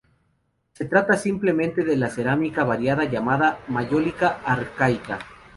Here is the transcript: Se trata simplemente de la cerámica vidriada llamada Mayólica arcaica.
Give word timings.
Se 0.73 0.85
trata 0.85 1.15
simplemente 1.15 1.83
de 1.83 1.95
la 1.95 2.09
cerámica 2.09 2.63
vidriada 2.65 3.05
llamada 3.05 3.59
Mayólica 3.67 4.41
arcaica. 4.43 5.19